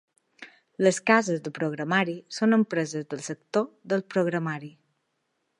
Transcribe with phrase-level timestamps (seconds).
[0.85, 4.77] Les cases de programari són empreses del sector del programari.